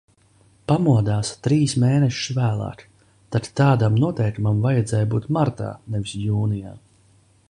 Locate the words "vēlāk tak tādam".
2.37-4.01